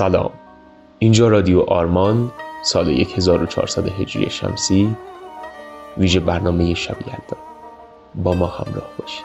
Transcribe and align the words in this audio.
سلام. 0.00 0.30
اینجا 0.98 1.28
رادیو 1.28 1.60
آرمان 1.60 2.30
سال 2.62 2.88
1400 2.88 3.88
هجری 3.88 4.30
شمسی 4.30 4.96
ویژه 5.98 6.20
برنامه 6.20 6.74
شب 6.74 6.96
یلدا 7.00 7.36
با 8.14 8.34
ما 8.34 8.46
همراه 8.46 8.88
باشید. 8.98 9.24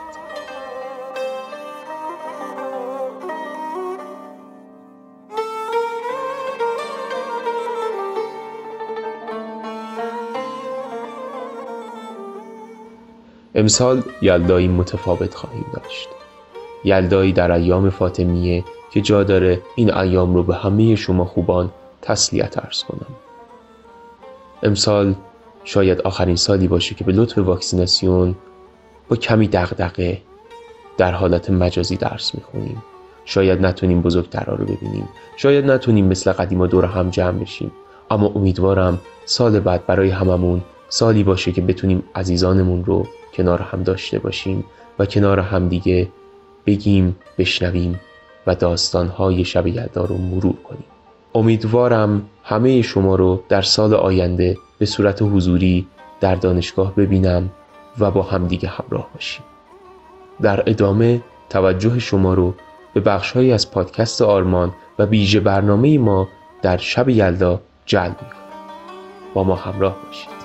امسال 13.54 14.02
یلدایی 14.22 14.68
متفاوت 14.68 15.34
خواهیم 15.34 15.66
داشت. 15.72 16.08
یلدایی 16.84 17.32
در 17.32 17.52
ایام 17.52 17.90
فاطمیه 17.90 18.64
که 18.90 19.00
جا 19.00 19.24
داره 19.24 19.62
این 19.74 19.94
ایام 19.94 20.34
رو 20.34 20.42
به 20.42 20.54
همه 20.54 20.94
شما 20.94 21.24
خوبان 21.24 21.70
تسلیت 22.02 22.58
ارز 22.58 22.82
کنم. 22.82 23.06
امسال 24.62 25.14
شاید 25.64 26.00
آخرین 26.00 26.36
سالی 26.36 26.68
باشه 26.68 26.94
که 26.94 27.04
به 27.04 27.12
لطف 27.12 27.38
واکسیناسیون 27.38 28.34
با 29.08 29.16
کمی 29.16 29.48
دغدغه 29.48 30.22
در 30.98 31.12
حالت 31.12 31.50
مجازی 31.50 31.96
درس 31.96 32.34
می‌خونیم. 32.34 32.82
شاید 33.24 33.66
نتونیم 33.66 34.02
بزرگترها 34.02 34.54
رو 34.54 34.64
ببینیم. 34.64 35.08
شاید 35.36 35.70
نتونیم 35.70 36.06
مثل 36.06 36.32
قدیما 36.32 36.66
دور 36.66 36.84
هم 36.84 37.10
جمع 37.10 37.38
بشیم. 37.38 37.72
اما 38.10 38.26
امیدوارم 38.26 39.00
سال 39.24 39.60
بعد 39.60 39.86
برای 39.86 40.10
هممون 40.10 40.62
سالی 40.88 41.22
باشه 41.22 41.52
که 41.52 41.60
بتونیم 41.60 42.02
عزیزانمون 42.14 42.84
رو 42.84 43.06
کنار 43.34 43.62
هم 43.62 43.82
داشته 43.82 44.18
باشیم 44.18 44.64
و 44.98 45.06
کنار 45.06 45.40
هم 45.40 45.68
دیگه 45.68 46.08
بگیم 46.66 47.16
بشنویم 47.38 48.00
و 48.46 48.54
داستانهای 48.54 49.44
شب 49.44 49.66
یلدا 49.66 50.04
رو 50.04 50.18
مرور 50.18 50.56
کنیم. 50.68 50.84
امیدوارم 51.34 52.22
همه 52.44 52.82
شما 52.82 53.14
رو 53.14 53.42
در 53.48 53.62
سال 53.62 53.94
آینده 53.94 54.56
به 54.78 54.86
صورت 54.86 55.22
حضوری 55.22 55.86
در 56.20 56.34
دانشگاه 56.34 56.94
ببینم 56.94 57.50
و 57.98 58.10
با 58.10 58.22
همدیگه 58.22 58.68
همراه 58.68 59.08
باشیم. 59.14 59.44
در 60.42 60.62
ادامه 60.66 61.22
توجه 61.50 61.98
شما 61.98 62.34
رو 62.34 62.54
به 62.94 63.00
بخشهایی 63.00 63.52
از 63.52 63.70
پادکست 63.70 64.22
آرمان 64.22 64.72
و 64.98 65.04
ویژه 65.04 65.40
برنامه 65.40 65.98
ما 65.98 66.28
در 66.62 66.76
شب 66.76 67.08
یلدا 67.08 67.60
جلب 67.86 68.16
می‌کنم. 68.22 68.46
با 69.34 69.44
ما 69.44 69.54
همراه 69.54 69.96
باشید. 70.06 70.35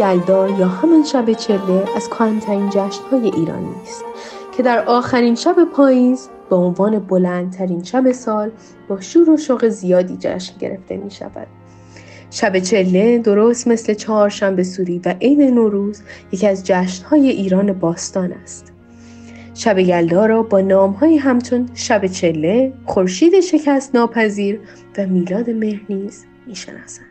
یلدا 0.00 0.48
یا 0.48 0.68
همان 0.68 1.04
شب 1.04 1.32
چله 1.32 1.84
از 1.96 2.08
کهنترین 2.08 2.70
جشنهای 2.70 3.24
ایرانی 3.24 3.74
است 3.82 4.04
که 4.56 4.62
در 4.62 4.84
آخرین 4.84 5.34
شب 5.34 5.56
پاییز 5.76 6.28
به 6.50 6.56
عنوان 6.56 6.98
بلندترین 6.98 7.82
شب 7.82 8.12
سال 8.12 8.50
با 8.88 9.00
شور 9.00 9.30
و 9.30 9.36
شوق 9.36 9.68
زیادی 9.68 10.16
جشن 10.20 10.58
گرفته 10.58 10.96
می 10.96 11.10
شود. 11.10 11.46
شب 12.30 12.58
چله 12.58 13.18
درست 13.18 13.68
مثل 13.68 13.94
چهارشنبه 13.94 14.62
سوری 14.62 15.00
و 15.04 15.14
عید 15.20 15.40
نوروز 15.40 16.02
یکی 16.32 16.46
از 16.46 16.66
جشنهای 16.66 17.28
ایران 17.28 17.72
باستان 17.72 18.32
است. 18.32 18.72
شب 19.54 19.78
یلدا 19.78 20.26
را 20.26 20.42
با 20.42 20.60
نامهایی 20.60 21.16
همچون 21.16 21.68
شب 21.74 22.06
چله، 22.06 22.72
خورشید 22.86 23.40
شکست 23.40 23.94
ناپذیر 23.94 24.60
و 24.98 25.06
میلاد 25.06 25.50
مهر 25.50 25.80
نیز 25.88 26.24
می‌شناسند. 26.46 27.09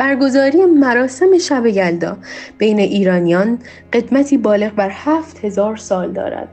برگزاری 0.00 0.64
مراسم 0.64 1.38
شب 1.38 1.66
یلدا 1.66 2.16
بین 2.58 2.78
ایرانیان 2.78 3.58
قدمتی 3.92 4.38
بالغ 4.38 4.74
بر 4.74 4.90
هفت 4.92 5.44
هزار 5.44 5.76
سال 5.76 6.12
دارد. 6.12 6.48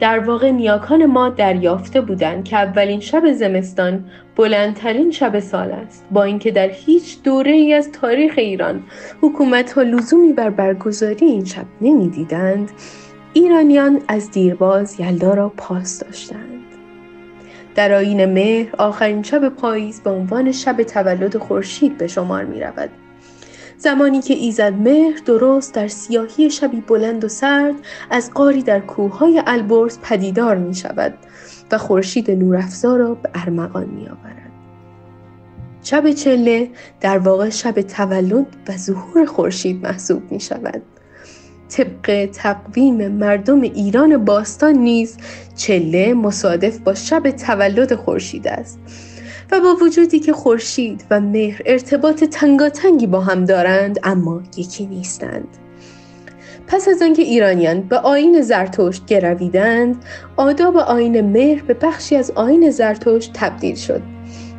در 0.00 0.18
واقع 0.18 0.50
نیاکان 0.50 1.06
ما 1.06 1.28
دریافته 1.28 2.00
بودند 2.00 2.44
که 2.44 2.56
اولین 2.56 3.00
شب 3.00 3.32
زمستان 3.32 4.04
بلندترین 4.36 5.10
شب 5.10 5.40
سال 5.40 5.72
است 5.72 6.04
با 6.10 6.22
اینکه 6.22 6.50
در 6.50 6.68
هیچ 6.68 7.22
دوره 7.22 7.52
ای 7.52 7.72
از 7.74 7.92
تاریخ 7.92 8.34
ایران 8.36 8.82
حکومت 9.22 9.72
ها 9.72 9.82
لزومی 9.82 10.32
بر 10.32 10.50
برگزاری 10.50 11.26
این 11.26 11.44
شب 11.44 11.66
نمی‌دیدند 11.80 12.70
ایرانیان 13.32 14.00
از 14.08 14.30
دیرباز 14.30 15.00
یلدا 15.00 15.34
را 15.34 15.52
پاس 15.56 15.98
داشتند 15.98 16.53
در 17.74 17.92
آین 17.92 18.24
مهر 18.24 18.74
آخرین 18.78 19.22
شب 19.22 19.48
پاییز 19.48 20.00
به 20.00 20.10
عنوان 20.10 20.52
شب 20.52 20.82
تولد 20.82 21.38
خورشید 21.38 21.98
به 21.98 22.06
شمار 22.06 22.44
می 22.44 22.60
رود. 22.60 22.90
زمانی 23.78 24.20
که 24.20 24.34
ایزد 24.34 24.72
مهر 24.72 25.20
درست 25.26 25.74
در 25.74 25.88
سیاهی 25.88 26.50
شبی 26.50 26.80
بلند 26.80 27.24
و 27.24 27.28
سرد 27.28 27.74
از 28.10 28.30
قاری 28.30 28.62
در 28.62 28.80
کوههای 28.80 29.42
البرز 29.46 29.98
پدیدار 30.02 30.56
می 30.56 30.74
شود 30.74 31.14
و 31.72 31.78
خورشید 31.78 32.30
نورافزا 32.30 32.96
را 32.96 33.14
به 33.14 33.30
ارمغان 33.34 33.84
می 33.84 34.08
آورد. 34.08 34.50
شب 35.82 36.12
چله 36.12 36.70
در 37.00 37.18
واقع 37.18 37.48
شب 37.48 37.82
تولد 37.82 38.46
و 38.68 38.76
ظهور 38.76 39.26
خورشید 39.26 39.86
محسوب 39.86 40.32
می 40.32 40.40
شود. 40.40 40.82
طبق 41.68 42.28
تقویم 42.32 43.08
مردم 43.08 43.60
ایران 43.60 44.24
باستان 44.24 44.74
نیز 44.74 45.16
چله 45.56 46.14
مصادف 46.14 46.78
با 46.78 46.94
شب 46.94 47.30
تولد 47.30 47.94
خورشید 47.94 48.48
است 48.48 48.78
و 49.52 49.60
با 49.60 49.84
وجودی 49.84 50.20
که 50.20 50.32
خورشید 50.32 51.04
و 51.10 51.20
مهر 51.20 51.62
ارتباط 51.66 52.24
تنگاتنگی 52.24 53.06
با 53.06 53.20
هم 53.20 53.44
دارند 53.44 53.98
اما 54.02 54.42
یکی 54.56 54.86
نیستند. 54.86 55.48
پس 56.66 56.88
از 56.88 57.02
آنکه 57.02 57.22
ایرانیان 57.22 57.80
به 57.80 57.98
آین 57.98 58.42
زرتشت 58.42 59.06
گرویدند 59.06 60.04
آداب 60.36 60.76
آین 60.76 61.20
مهر 61.20 61.62
به 61.62 61.74
بخشی 61.74 62.16
از 62.16 62.30
آین 62.30 62.70
زرتشت 62.70 63.30
تبدیل 63.34 63.74
شد. 63.74 64.13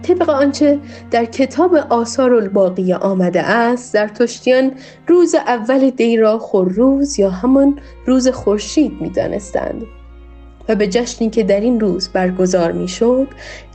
طبق 0.05 0.29
آنچه 0.29 0.79
در 1.11 1.25
کتاب 1.25 1.75
آثار 1.75 2.33
الباقیه 2.33 2.95
آمده 2.95 3.41
است 3.41 3.93
زرتشتیان 3.93 4.71
روز 5.07 5.35
اول 5.35 5.89
دی 5.89 6.17
را 6.17 6.39
خورروز 6.39 7.19
یا 7.19 7.29
همان 7.29 7.79
روز 8.05 8.27
خورشید 8.27 9.01
می‌دانستند. 9.01 9.83
و 10.69 10.75
به 10.75 10.87
جشنی 10.87 11.29
که 11.29 11.43
در 11.43 11.59
این 11.59 11.79
روز 11.79 12.09
برگزار 12.09 12.71
می‌شد 12.71 13.27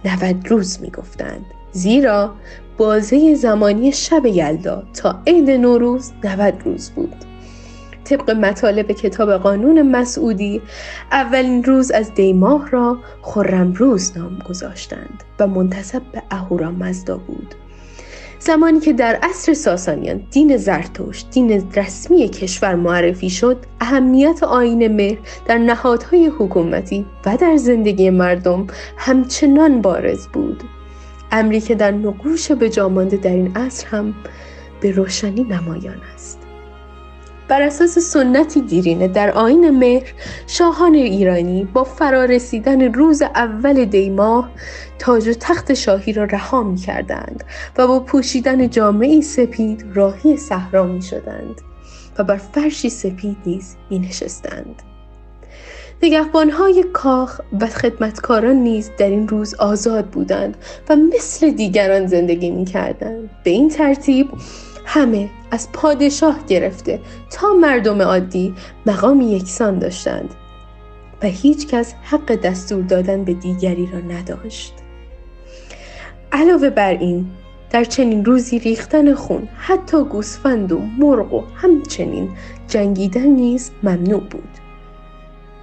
نود 0.04 0.48
روز 0.48 0.80
می‌گفتند. 0.82 1.44
زیرا 1.72 2.34
بازه 2.78 3.34
زمانی 3.34 3.92
شب 3.92 4.26
یلدا 4.26 4.82
تا 4.94 5.22
عید 5.26 5.50
نوروز 5.50 6.12
90 6.24 6.54
روز 6.64 6.90
بود. 6.90 7.29
طبق 8.10 8.30
مطالب 8.30 8.92
کتاب 8.92 9.32
قانون 9.32 9.82
مسعودی 9.82 10.62
اولین 11.12 11.64
روز 11.64 11.90
از 11.90 12.14
دیماه 12.14 12.70
را 12.70 12.98
خرم 13.22 13.72
روز 13.72 14.18
نام 14.18 14.38
گذاشتند 14.48 15.24
و 15.38 15.46
منتصب 15.46 16.02
به 16.12 16.22
اهورا 16.30 16.70
مزدا 16.70 17.16
بود. 17.16 17.54
زمانی 18.38 18.80
که 18.80 18.92
در 18.92 19.18
عصر 19.22 19.54
ساسانیان 19.54 20.22
دین 20.30 20.56
زرتوش 20.56 21.24
دین 21.30 21.72
رسمی 21.74 22.28
کشور 22.28 22.74
معرفی 22.74 23.30
شد 23.30 23.56
اهمیت 23.80 24.42
آین 24.42 24.88
مهر 24.88 25.18
در 25.46 25.58
نهادهای 25.58 26.26
حکومتی 26.26 27.06
و 27.26 27.36
در 27.36 27.56
زندگی 27.56 28.10
مردم 28.10 28.66
همچنان 28.96 29.82
بارز 29.82 30.26
بود. 30.26 30.62
امری 31.32 31.60
که 31.60 31.74
در 31.74 31.90
نقوش 31.90 32.52
به 32.52 32.70
جامانده 32.70 33.16
در 33.16 33.30
این 33.30 33.56
عصر 33.56 33.86
هم 33.86 34.14
به 34.80 34.90
روشنی 34.90 35.44
نمایان 35.44 36.00
است. 36.14 36.39
بر 37.50 37.62
اساس 37.62 37.98
سنتی 37.98 38.60
دیرینه 38.60 39.08
در 39.08 39.30
آین 39.30 39.70
مهر 39.70 40.14
شاهان 40.46 40.94
ایرانی 40.94 41.64
با 41.64 41.84
فرارسیدن 41.84 42.94
روز 42.94 43.22
اول 43.22 43.84
دیماه 43.84 44.50
تاج 44.98 45.28
و 45.28 45.32
تخت 45.32 45.74
شاهی 45.74 46.12
را 46.12 46.24
رها 46.24 46.62
می 46.62 46.76
کردند 46.76 47.44
و 47.78 47.86
با 47.86 48.00
پوشیدن 48.00 48.70
جامعه 48.70 49.20
سپید 49.20 49.84
راهی 49.94 50.36
صحرا 50.36 50.86
می 50.86 51.02
شدند 51.02 51.60
و 52.18 52.24
بر 52.24 52.36
فرشی 52.36 52.90
سپید 52.90 53.36
نیز 53.46 53.76
می 53.90 53.98
نشستند. 53.98 54.82
نگهبانهای 56.02 56.84
کاخ 56.92 57.40
و 57.60 57.66
خدمتکاران 57.66 58.56
نیز 58.56 58.90
در 58.98 59.08
این 59.08 59.28
روز 59.28 59.54
آزاد 59.54 60.06
بودند 60.06 60.56
و 60.88 60.96
مثل 60.96 61.50
دیگران 61.50 62.06
زندگی 62.06 62.50
می 62.50 62.64
کردند. 62.64 63.30
به 63.44 63.50
این 63.50 63.68
ترتیب 63.68 64.28
همه 64.92 65.28
از 65.50 65.72
پادشاه 65.72 66.46
گرفته 66.48 67.00
تا 67.30 67.52
مردم 67.52 68.02
عادی 68.02 68.54
مقامی 68.86 69.30
یکسان 69.30 69.78
داشتند 69.78 70.34
و 71.22 71.26
هیچ 71.26 71.66
کس 71.66 71.94
حق 72.02 72.34
دستور 72.34 72.82
دادن 72.82 73.24
به 73.24 73.34
دیگری 73.34 73.88
را 73.92 73.98
نداشت. 73.98 74.74
علاوه 76.32 76.70
بر 76.70 76.90
این 76.90 77.26
در 77.70 77.84
چنین 77.84 78.24
روزی 78.24 78.58
ریختن 78.58 79.14
خون 79.14 79.48
حتی 79.56 80.04
گوسفند 80.04 80.72
و 80.72 80.78
مرغ 80.98 81.34
و 81.34 81.44
همچنین 81.54 82.30
جنگیدن 82.68 83.26
نیز 83.26 83.70
ممنوع 83.82 84.20
بود 84.20 84.48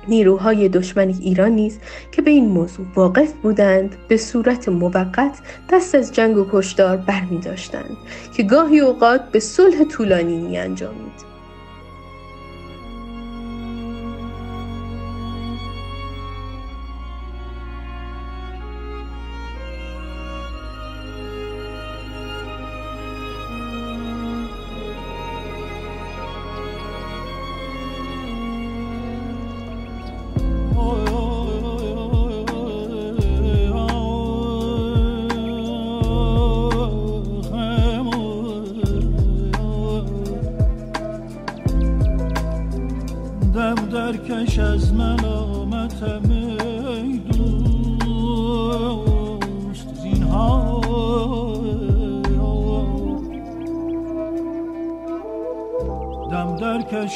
نیروهای 0.08 0.70
دشمن 0.70 1.08
ایران 1.08 1.52
نیز 1.52 1.80
که 2.12 2.22
به 2.22 2.32
این 2.32 2.46
موضوع 2.46 2.86
واقف 2.96 3.34
بودند 3.34 3.96
به 4.08 4.18
صورت 4.18 4.70
موقت 4.70 5.40
دست 5.70 5.96
از 5.96 6.14
جنگ 6.14 6.38
و 6.38 6.46
کشدار 6.52 6.98
برمی 6.98 7.40
داشتند 7.40 7.98
که 8.38 8.44
گاهی 8.44 8.80
اوقات 8.80 9.32
به 9.32 9.40
صلح 9.40 9.84
طولانی 9.84 10.38
می 10.38 10.58
انجامید. 10.58 11.27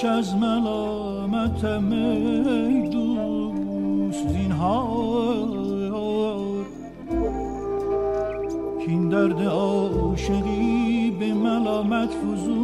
درکش 0.02 0.06
از 0.06 0.36
ملامتم 0.36 1.92
ای 1.92 2.90
دوست 2.90 4.28
زینهار 4.28 5.48
کین 8.86 9.10
درد 9.10 9.42
عاشقی 9.42 11.12
به 11.20 11.34
ملامت 11.34 12.10
فزون 12.10 12.61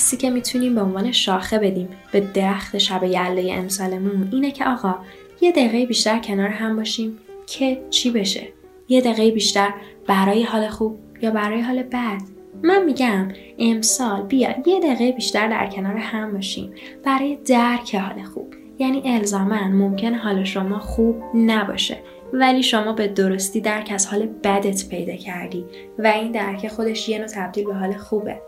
بحثی 0.00 0.16
که 0.16 0.30
می‌تونیم 0.30 0.74
به 0.74 0.80
عنوان 0.80 1.12
شاخه 1.12 1.58
بدیم 1.58 1.88
به 2.12 2.20
درخت 2.20 2.78
شب 2.78 3.04
یله 3.04 3.52
امسالمون 3.52 4.28
اینه 4.32 4.50
که 4.50 4.64
آقا 4.64 4.94
یه 5.40 5.52
دقیقه 5.52 5.86
بیشتر 5.86 6.18
کنار 6.18 6.48
هم 6.48 6.76
باشیم 6.76 7.18
که 7.46 7.82
چی 7.90 8.10
بشه؟ 8.10 8.48
یه 8.88 9.00
دقیقه 9.00 9.30
بیشتر 9.30 9.74
برای 10.06 10.42
حال 10.42 10.68
خوب 10.68 10.98
یا 11.22 11.30
برای 11.30 11.60
حال 11.60 11.82
بد؟ 11.82 12.20
من 12.62 12.84
میگم 12.84 13.28
امسال 13.58 14.22
بیا 14.22 14.48
یه 14.66 14.80
دقیقه 14.80 15.12
بیشتر 15.12 15.48
در 15.48 15.66
کنار 15.66 15.96
هم 15.96 16.32
باشیم 16.32 16.72
برای 17.04 17.36
درک 17.36 17.94
حال 17.94 18.22
خوب. 18.22 18.54
یعنی 18.78 19.02
الزاما 19.04 19.68
ممکن 19.68 20.14
حال 20.14 20.44
شما 20.44 20.78
خوب 20.78 21.22
نباشه 21.34 21.98
ولی 22.32 22.62
شما 22.62 22.92
به 22.92 23.08
درستی 23.08 23.60
درک 23.60 23.90
از 23.94 24.06
حال 24.06 24.26
بدت 24.26 24.88
پیدا 24.88 25.16
کردی 25.16 25.64
و 25.98 26.06
این 26.06 26.32
درک 26.32 26.68
خودش 26.68 27.08
یه 27.08 27.18
نوع 27.18 27.26
تبدیل 27.26 27.64
به 27.64 27.74
حال 27.74 27.96
خوبه. 27.96 28.40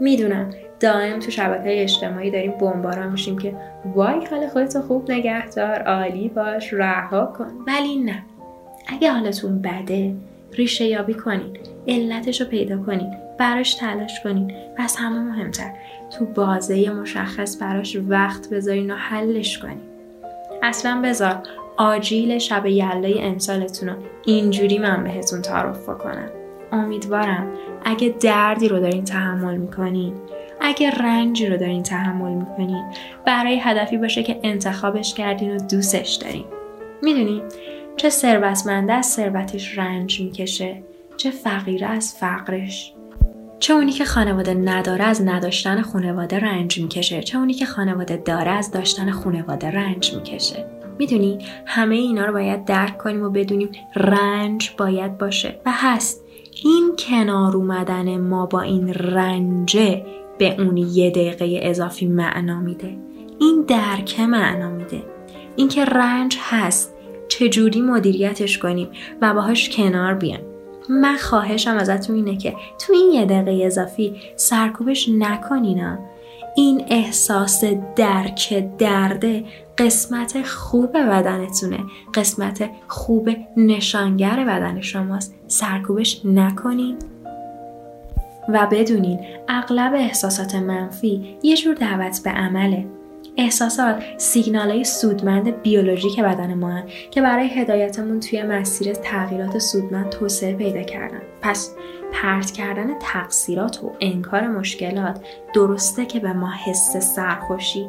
می‌دونم. 0.00 0.50
دائم 0.80 1.18
تو 1.18 1.30
شبکه 1.30 1.82
اجتماعی 1.82 2.30
داریم 2.30 2.50
بمباران 2.50 3.12
میشیم 3.12 3.38
که 3.38 3.54
وای 3.94 4.26
حال 4.30 4.48
خودتو 4.48 4.82
خوب 4.82 5.10
نگهدار 5.10 5.82
عالی 5.82 6.28
باش 6.28 6.72
رها 6.72 7.26
کن. 7.26 7.52
ولی 7.66 7.96
نه. 7.96 8.22
اگه 8.86 9.12
حالتون 9.12 9.62
بده 9.62 10.14
ریشه 10.52 10.84
یابی 10.84 11.14
کنین 11.14 11.58
علتش 11.88 12.40
رو 12.40 12.46
پیدا 12.46 12.76
کنین 12.78 13.14
براش 13.38 13.74
تلاش 13.74 14.20
کنین. 14.20 14.50
و 14.50 14.82
از 14.82 14.96
همه 14.96 15.18
مهمتر 15.18 15.70
تو 16.18 16.24
بازه 16.24 16.90
مشخص 16.90 17.62
براش 17.62 17.96
وقت 18.08 18.50
بذارین 18.50 18.90
و 18.90 18.94
حلش 18.94 19.58
کنین. 19.58 19.80
اصلا 20.62 21.00
بذار 21.04 21.42
آجیل 21.76 22.38
شب 22.38 22.66
یله 22.66 23.14
امسالتون 23.18 23.88
رو 23.88 23.94
اینجوری 24.24 24.78
من 24.78 25.04
بهتون 25.04 25.42
تعارف 25.42 25.86
کنم 25.86 26.28
امیدوارم 26.72 27.50
اگه 27.84 28.14
دردی 28.20 28.68
رو 28.68 28.80
دارین 28.80 29.04
تحمل 29.04 29.56
می‌کنین 29.56 30.12
اگه 30.60 30.90
رنجی 30.90 31.46
رو 31.46 31.56
دارین 31.56 31.82
تحمل 31.82 32.32
می‌کنین 32.32 32.84
برای 33.26 33.58
هدفی 33.58 33.98
باشه 33.98 34.22
که 34.22 34.40
انتخابش 34.42 35.14
کردین 35.14 35.56
و 35.56 35.58
دوستش 35.58 36.14
دارین. 36.14 36.44
می‌دونین 37.02 37.42
چه 37.96 38.10
ثروتمنده 38.10 38.92
از 38.92 39.06
ثروتش 39.06 39.78
رنج 39.78 40.20
می‌کشه 40.20 40.82
چه 41.16 41.30
فقیره 41.30 41.86
از 41.86 42.14
فقرش. 42.14 42.92
چه 43.58 43.74
اونی 43.74 43.92
که 43.92 44.04
خانواده 44.04 44.54
نداره 44.54 45.04
از 45.04 45.22
نداشتن 45.22 45.82
خانواده 45.82 46.38
رنج 46.38 46.80
می‌کشه 46.80 47.22
چه 47.22 47.38
اونی 47.38 47.54
که 47.54 47.64
خانواده 47.66 48.16
داره 48.16 48.50
از 48.50 48.70
داشتن 48.70 49.10
خانواده 49.10 49.70
رنج 49.70 50.14
می‌کشه. 50.14 50.66
می‌دونی؟ 50.98 51.38
همه 51.66 51.94
اینا 51.94 52.24
رو 52.24 52.32
باید 52.32 52.64
درک 52.64 52.98
کنیم 52.98 53.22
و 53.22 53.30
بدونیم 53.30 53.68
رنج 53.96 54.70
باید 54.78 55.18
باشه 55.18 55.60
و 55.66 55.72
هست. 55.74 56.25
این 56.64 56.96
کنار 56.98 57.56
اومدن 57.56 58.18
ما 58.20 58.46
با 58.46 58.60
این 58.60 58.94
رنجه 58.94 60.06
به 60.38 60.60
اون 60.60 60.76
یه 60.76 61.10
دقیقه 61.10 61.60
اضافی 61.62 62.06
معنا 62.06 62.60
میده. 62.60 62.96
این 63.38 63.64
درک 63.68 64.20
معنا 64.20 64.70
میده. 64.70 65.02
اینکه 65.56 65.84
رنج 65.84 66.36
هست 66.40 66.94
چجوری 67.28 67.80
مدیریتش 67.80 68.58
کنیم 68.58 68.88
و 69.22 69.34
باهاش 69.34 69.68
کنار 69.68 70.14
بیایم. 70.14 70.40
من 70.88 71.16
خواهشم 71.16 71.76
ازتون 71.76 72.16
اینه 72.16 72.36
که 72.36 72.54
تو 72.78 72.92
این 72.92 73.12
یه 73.12 73.24
دقیقه 73.24 73.64
اضافی 73.64 74.14
سرکوبش 74.36 75.08
نکنینا 75.08 75.98
این 76.58 76.84
احساس 76.88 77.64
درک 77.96 78.64
درده 78.78 79.44
قسمت 79.78 80.42
خوب 80.42 80.92
بدنتونه. 80.92 81.78
قسمت 82.14 82.70
خوب 82.88 83.30
نشانگر 83.56 84.44
بدن 84.44 84.80
شماست. 84.80 85.34
سرکوبش 85.48 86.20
نکنین. 86.24 86.96
و 88.48 88.66
بدونین 88.70 89.20
اغلب 89.48 89.94
احساسات 89.94 90.54
منفی 90.54 91.38
یه 91.42 91.56
جور 91.56 91.74
دعوت 91.74 92.20
به 92.24 92.30
عمله. 92.30 92.86
احساسات 93.36 94.02
سیگنال 94.16 94.70
های 94.70 94.84
سودمند 94.84 95.62
بیولوژیک 95.62 96.20
بدن 96.20 96.54
ما 96.54 96.70
هن 96.70 96.84
که 97.10 97.22
برای 97.22 97.48
هدایتمون 97.48 98.20
توی 98.20 98.42
مسیر 98.42 98.92
تغییرات 98.92 99.58
سودمند 99.58 100.08
توسعه 100.08 100.54
پیدا 100.54 100.82
کردن. 100.82 101.22
پس 101.40 101.74
پرت 102.22 102.50
کردن 102.50 102.98
تقصیرات 102.98 103.84
و 103.84 103.92
انکار 104.00 104.46
مشکلات 104.46 105.20
درسته 105.54 106.06
که 106.06 106.20
به 106.20 106.32
ما 106.32 106.50
حس 106.64 106.96
سرخوشی. 106.96 107.86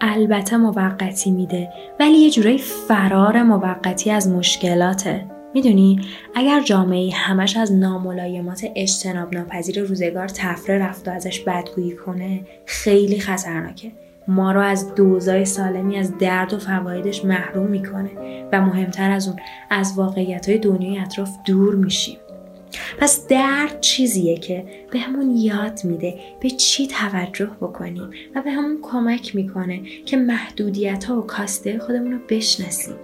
البته 0.00 0.56
موقتی 0.56 1.30
میده 1.30 1.68
ولی 2.00 2.18
یه 2.18 2.30
جورایی 2.30 2.58
فرار 2.58 3.42
موقتی 3.42 4.10
از 4.10 4.28
مشکلاته. 4.28 5.24
می‌دونی؟ 5.54 6.00
اگر 6.34 6.60
جامعه 6.60 7.10
همش 7.14 7.56
از 7.56 7.72
ناملایمات 7.72 8.66
اجتناب 8.74 9.34
ناپذیر 9.34 9.82
روزگار 9.82 10.28
تفره 10.28 10.78
رفت 10.78 11.08
و 11.08 11.10
ازش 11.10 11.40
بدگویی 11.40 11.96
کنه 11.96 12.40
خیلی 12.66 13.20
خطرناکه. 13.20 13.92
ما 14.28 14.52
رو 14.52 14.60
از 14.60 14.94
دوزای 14.94 15.44
سالمی 15.44 15.98
از 15.98 16.18
درد 16.18 16.54
و 16.54 16.58
فوایدش 16.58 17.24
محروم 17.24 17.66
می‌کنه 17.66 18.10
و 18.52 18.60
مهمتر 18.60 19.10
از 19.10 19.28
اون 19.28 19.36
از 19.70 19.92
واقعیت 19.96 20.48
های 20.48 20.58
دنیای 20.58 20.98
اطراف 20.98 21.30
دور 21.46 21.74
میشیم. 21.74 22.16
پس 22.98 23.26
درد 23.26 23.80
چیزیه 23.80 24.38
که 24.38 24.64
به 24.90 24.98
همون 24.98 25.36
یاد 25.36 25.80
میده 25.84 26.14
به 26.40 26.50
چی 26.50 26.86
توجه 26.86 27.50
بکنیم 27.60 28.10
و 28.34 28.42
به 28.42 28.50
همون 28.50 28.78
کمک 28.82 29.34
می‌کنه 29.34 29.80
که 30.06 30.16
محدودیت 30.16 31.04
ها 31.04 31.18
و 31.18 31.26
کاسته 31.26 31.78
خودمون 31.78 32.12
رو 32.12 32.18
بشناسیم. 32.28 32.94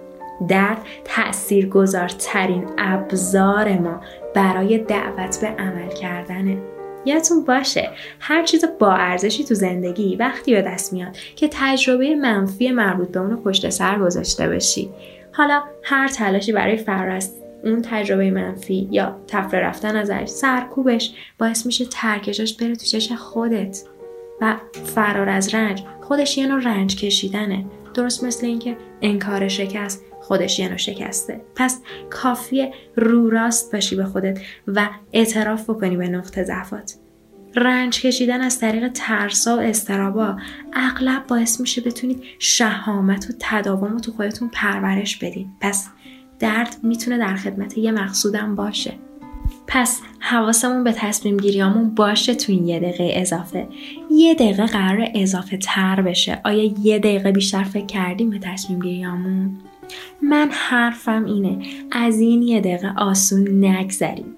درد 0.47 0.77
تأثیر 1.05 1.69
گذارترین 1.69 2.65
ابزار 2.77 3.77
ما 3.77 4.01
برای 4.33 4.77
دعوت 4.77 5.41
به 5.41 5.47
عمل 5.47 5.89
کردنه. 5.89 6.57
یادتون 7.05 7.43
باشه 7.43 7.89
هر 8.19 8.43
چیز 8.43 8.65
با 8.79 8.93
ارزشی 8.93 9.43
تو 9.43 9.55
زندگی 9.55 10.15
وقتی 10.15 10.53
به 10.53 10.61
دست 10.61 10.93
میاد 10.93 11.17
که 11.35 11.49
تجربه 11.51 12.15
منفی 12.15 12.71
مربوط 12.71 13.07
به 13.07 13.19
اونو 13.19 13.37
پشت 13.37 13.69
سر 13.69 13.99
گذاشته 13.99 14.47
باشی. 14.47 14.89
حالا 15.31 15.63
هر 15.83 16.07
تلاشی 16.07 16.51
برای 16.51 16.77
فرار 16.77 17.09
اون 17.63 17.81
تجربه 17.81 18.31
منفی 18.31 18.87
یا 18.91 19.19
تفره 19.27 19.59
رفتن 19.59 19.95
ازش 19.95 20.25
سرکوبش 20.25 21.13
باعث 21.37 21.65
میشه 21.65 21.85
ترکشش 21.85 22.53
بره 22.53 22.75
تو 22.75 22.85
چش 22.85 23.11
خودت 23.11 23.83
و 24.41 24.55
فرار 24.95 25.29
از 25.29 25.55
رنج. 25.55 25.83
خودش 26.01 26.37
یه 26.37 26.47
نوع 26.47 26.63
رنج 26.63 26.95
کشیدنه. 26.95 27.65
درست 27.93 28.23
مثل 28.23 28.45
اینکه 28.45 28.77
انکار 29.01 29.47
شکست 29.47 30.05
خودش 30.21 30.59
یه 30.59 30.67
نوع 30.67 30.77
شکسته. 30.77 31.41
پس 31.55 31.81
کافیه 32.09 32.73
رو 32.95 33.29
راست 33.29 33.71
باشی 33.71 33.95
به 33.95 34.05
خودت 34.05 34.39
و 34.67 34.89
اعتراف 35.13 35.69
بکنی 35.69 35.97
به 35.97 36.07
نقطه 36.07 36.43
ضعفات. 36.43 36.93
رنج 37.55 38.01
کشیدن 38.01 38.41
از 38.41 38.59
طریق 38.59 38.91
ترسا 38.93 39.57
و 39.57 39.59
استرابا 39.59 40.37
اغلب 40.73 41.27
باعث 41.27 41.59
میشه 41.61 41.81
بتونید 41.81 42.23
شهامت 42.39 43.29
و 43.29 43.33
تداوم 43.39 43.91
رو 43.93 43.99
تو 43.99 44.11
خودتون 44.11 44.49
پرورش 44.53 45.17
بدین. 45.17 45.49
پس 45.61 45.89
درد 46.39 46.75
می‌تونه 46.83 47.17
در 47.17 47.35
خدمت 47.35 47.77
یه 47.77 47.91
مقصودم 47.91 48.55
باشه. 48.55 48.93
پس 49.67 50.01
حواسمون 50.19 50.83
به 50.83 50.91
تصمیم 50.91 51.37
گیریامون 51.37 51.95
باشه 51.95 52.35
تو 52.35 52.51
این 52.51 52.67
یه 52.67 52.79
دقیقه 52.79 53.11
اضافه. 53.15 53.67
یه 54.11 54.33
دقیقه 54.33 54.65
قرار 54.65 55.07
اضافه 55.15 55.57
تر 55.57 56.01
بشه. 56.01 56.41
آیا 56.43 56.71
یه 56.83 56.99
دقیقه 56.99 57.31
بیشتر 57.31 57.63
فکر 57.63 57.85
کردیم 57.85 58.29
به 58.29 58.39
تصمیم 58.39 58.79
گیریامون؟ 58.79 59.57
من 60.21 60.49
حرفم 60.51 61.25
اینه 61.25 61.65
از 61.91 62.19
این 62.19 62.41
یه 62.41 62.59
دقیقه 62.59 62.93
آسون 62.97 63.65
نگذریم. 63.65 64.35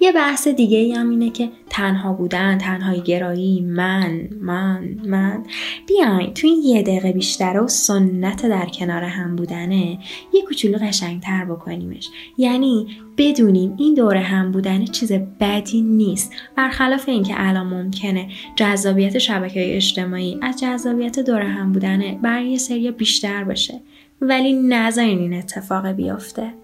یه 0.00 0.12
بحث 0.12 0.48
دیگه 0.48 0.78
ای 0.78 0.92
هم 0.92 1.10
اینه 1.10 1.30
که 1.30 1.48
تنها 1.70 2.12
بودن 2.12 2.58
تنهایی 2.58 3.00
گرایی 3.00 3.60
من 3.60 4.28
من 4.40 4.88
من. 5.06 5.44
بیاین 5.86 6.34
تو 6.34 6.46
این 6.46 6.62
یه 6.62 6.82
دقیقه 6.82 7.12
بیشتر 7.12 7.60
و 7.60 7.68
سنت 7.68 8.46
در 8.46 8.66
کنار 8.66 9.02
هم 9.02 9.36
بودنه 9.36 9.98
یه 10.32 10.42
کوچولو 10.48 10.78
قشنگتر 10.78 11.44
بکنیمش. 11.44 12.08
یعنی 12.38 12.86
بدونیم 13.18 13.74
این 13.78 13.94
دوره 13.94 14.20
هم 14.20 14.52
بودن 14.52 14.84
چیز 14.84 15.12
بدی 15.12 15.82
نیست. 15.82 16.32
برخلاف 16.56 17.08
اینکه 17.08 17.34
الان 17.36 17.66
ممکنه 17.66 18.28
جذابیت 18.56 19.18
شبکه 19.18 19.76
اجتماعی 19.76 20.38
از 20.42 20.60
جذابیت 20.60 21.18
دوره 21.18 21.48
هم 21.48 21.72
بودنه 21.72 22.18
برای 22.22 22.50
یه 22.50 22.58
سری 22.58 22.90
بیشتر 22.90 23.44
باشه. 23.44 23.80
ولی 24.20 24.52
نذارین 24.52 25.18
این 25.18 25.34
اتفاق 25.34 25.86
بیفته. 25.86 26.54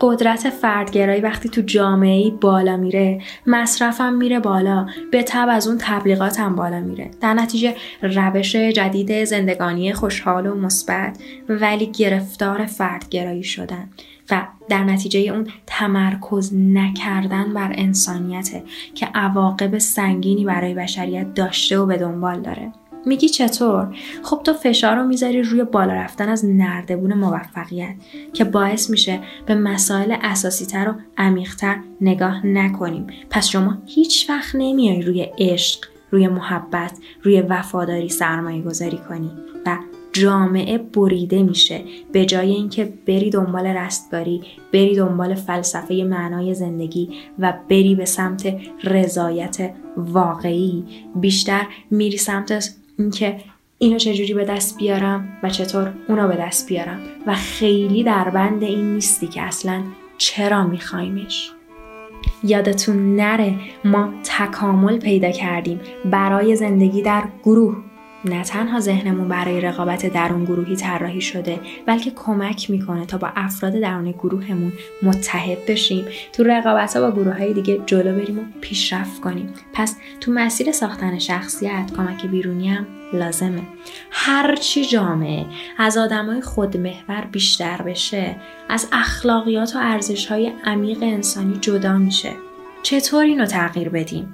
قدرت 0.00 0.50
فردگرایی 0.50 1.20
وقتی 1.20 1.48
تو 1.48 1.60
جامعه 1.60 2.30
بالا 2.30 2.76
میره 2.76 3.22
مصرفم 3.46 4.12
میره 4.12 4.40
بالا 4.40 4.86
به 5.12 5.22
تب 5.22 5.48
از 5.50 5.68
اون 5.68 5.78
تبلیغاتم 5.80 6.56
بالا 6.56 6.80
میره. 6.80 7.10
در 7.20 7.34
نتیجه 7.34 7.76
روش 8.02 8.56
جدید 8.56 9.24
زندگانی 9.24 9.92
خوشحال 9.92 10.46
و 10.46 10.54
مثبت 10.54 11.18
ولی 11.48 11.86
گرفتار 11.86 12.66
فردگرایی 12.66 13.42
شدن 13.42 13.88
و 14.30 14.46
در 14.68 14.84
نتیجه 14.84 15.20
اون 15.20 15.46
تمرکز 15.66 16.54
نکردن 16.54 17.54
بر 17.54 17.72
انسانیته 17.74 18.62
که 18.94 19.06
عواقب 19.14 19.78
سنگینی 19.78 20.44
برای 20.44 20.74
بشریت 20.74 21.34
داشته 21.34 21.78
و 21.78 21.86
به 21.86 21.96
دنبال 21.96 22.40
داره. 22.40 22.72
میگی 23.06 23.28
چطور؟ 23.28 23.96
خب 24.22 24.40
تو 24.44 24.52
فشار 24.52 24.96
رو 24.96 25.04
می‌ذاری 25.04 25.42
روی 25.42 25.64
بالا 25.64 25.92
رفتن 25.92 26.28
از 26.28 26.44
نردبون 26.44 27.14
موفقیت 27.14 27.94
که 28.32 28.44
باعث 28.44 28.90
میشه 28.90 29.20
به 29.46 29.54
مسائل 29.54 30.16
اساسی 30.22 30.66
تر 30.66 30.88
و 30.88 30.94
عمیقتر 31.18 31.76
نگاه 32.00 32.46
نکنیم 32.46 33.06
پس 33.30 33.48
شما 33.48 33.78
هیچ 33.86 34.30
وقت 34.30 34.54
نمیای 34.54 35.02
روی 35.02 35.26
عشق 35.38 35.84
روی 36.10 36.28
محبت 36.28 36.92
روی 37.22 37.40
وفاداری 37.40 38.08
سرمایه 38.08 38.62
گذاری 38.62 38.98
کنی 39.08 39.30
و 39.66 39.78
جامعه 40.12 40.78
بریده 40.78 41.42
میشه 41.42 41.84
به 42.12 42.24
جای 42.24 42.50
اینکه 42.50 42.92
بری 43.06 43.30
دنبال 43.30 43.66
رستگاری 43.66 44.42
بری 44.72 44.96
دنبال 44.96 45.34
فلسفه 45.34 45.94
معنای 45.94 46.54
زندگی 46.54 47.10
و 47.38 47.54
بری 47.68 47.94
به 47.94 48.04
سمت 48.04 48.56
رضایت 48.84 49.74
واقعی 49.96 50.84
بیشتر 51.14 51.66
میری 51.90 52.16
سمت 52.16 52.74
اینکه 53.00 53.36
اینو 53.78 53.98
چجوری 53.98 54.34
به 54.34 54.44
دست 54.44 54.78
بیارم 54.78 55.38
و 55.42 55.50
چطور 55.50 55.92
اونو 56.08 56.28
به 56.28 56.36
دست 56.36 56.68
بیارم. 56.68 57.00
و 57.26 57.34
خیلی 57.34 58.02
در 58.02 58.30
بند 58.30 58.62
این 58.62 58.94
نیستی 58.94 59.26
که 59.26 59.42
اصلا 59.42 59.82
چرا 60.18 60.66
میخوایمش. 60.66 61.50
یادتون 62.44 63.16
نره 63.16 63.54
ما 63.84 64.12
تکامل 64.22 64.98
پیدا 64.98 65.30
کردیم 65.30 65.80
برای 66.04 66.56
زندگی 66.56 67.02
در 67.02 67.22
گروه. 67.44 67.76
نه 68.24 68.44
تنها 68.44 68.80
ذهنمون 68.80 69.28
برای 69.28 69.60
رقابت 69.60 70.06
درون 70.06 70.44
گروهی 70.44 70.76
طراحی 70.76 71.20
شده 71.20 71.60
بلکه 71.86 72.10
کمک 72.10 72.70
می‌کنه 72.70 73.06
تا 73.06 73.18
با 73.18 73.28
افراد 73.36 73.72
درون 73.72 74.10
گروهمون 74.10 74.72
متحد 75.02 75.66
بشیم. 75.66 76.04
تو 76.32 76.42
رقابت 76.42 76.96
ها 76.96 77.10
با 77.10 77.16
گروه 77.16 77.38
های 77.38 77.52
دیگه 77.52 77.80
جلو 77.86 78.20
بریم 78.20 78.38
و 78.38 78.42
پیشرفت 78.60 79.20
کنیم. 79.20 79.54
پس 79.72 79.96
تو 80.20 80.32
مسیر 80.32 80.72
ساختن 80.72 81.18
شخصیت 81.18 81.92
کمک 81.96 82.26
بیرونی 82.26 82.68
هم 82.68 82.86
لازمه. 83.12 83.62
هرچی 84.10 84.84
جامعه 84.84 85.46
از 85.78 85.98
آدمای 85.98 86.40
خودمحور 86.40 87.24
بیشتر 87.32 87.82
بشه 87.82 88.36
از 88.68 88.88
اخلاقیات 88.92 89.76
و 89.76 89.78
ارزش 89.82 90.26
های 90.26 90.52
عمیق 90.64 90.98
انسانی 91.02 91.58
جدا 91.60 91.98
میشه. 91.98 92.32
چطور 92.82 93.24
اینو 93.24 93.46
تغییر 93.46 93.88
بدیم؟ 93.88 94.32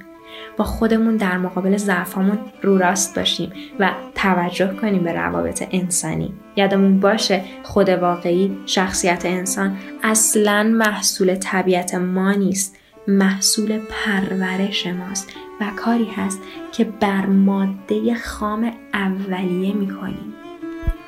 با 0.57 0.65
خودمون 0.65 1.17
در 1.17 1.39
مقابل 1.39 1.77
ضعفامون 1.77 2.39
رو 2.63 2.79
راست 2.79 3.19
باشیم 3.19 3.53
و 3.79 3.91
توجه 4.15 4.75
کنیم 4.81 5.03
به 5.03 5.13
روابط 5.13 5.65
انسانی. 5.71 6.35
یادمون 6.57 7.01
باشه 7.01 7.43
خود 7.63 7.89
واقعی 7.89 8.57
شخصیت 8.67 9.27
انسان 9.27 9.77
اصلا 10.03 10.63
محصول 10.63 11.35
طبیعت 11.35 11.95
ما 11.95 12.33
نیست 12.33 12.77
محصول 13.09 13.79
پرورش 13.79 14.87
ماست 14.87 15.33
و 15.61 15.65
کاری 15.77 16.11
هست 16.17 16.41
که 16.73 16.85
بر 16.85 17.27
ماده 17.27 18.15
خام 18.15 18.73
اولیه 18.95 19.75
می‌کنیم. 19.75 20.35